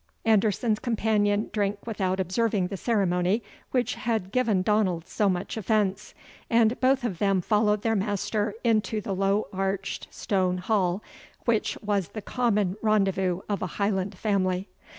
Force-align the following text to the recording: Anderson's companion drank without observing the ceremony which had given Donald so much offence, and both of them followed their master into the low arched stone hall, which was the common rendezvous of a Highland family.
Anderson's 0.25 0.79
companion 0.79 1.51
drank 1.53 1.77
without 1.85 2.19
observing 2.19 2.69
the 2.69 2.75
ceremony 2.75 3.43
which 3.69 3.93
had 3.93 4.31
given 4.31 4.63
Donald 4.63 5.05
so 5.05 5.29
much 5.29 5.57
offence, 5.57 6.15
and 6.49 6.79
both 6.81 7.03
of 7.03 7.19
them 7.19 7.39
followed 7.39 7.83
their 7.83 7.95
master 7.95 8.55
into 8.63 8.99
the 8.99 9.13
low 9.13 9.45
arched 9.53 10.07
stone 10.09 10.57
hall, 10.57 11.03
which 11.45 11.77
was 11.83 12.07
the 12.07 12.21
common 12.23 12.77
rendezvous 12.81 13.41
of 13.47 13.61
a 13.61 13.67
Highland 13.77 14.17
family. 14.17 14.67